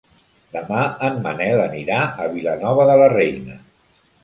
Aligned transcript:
Demà 0.53 0.79
en 1.09 1.19
Manel 1.25 1.61
anirà 1.67 2.01
a 2.25 2.27
Vilanova 2.33 2.89
de 2.93 2.99
la 3.03 3.13
Reina. 3.17 3.63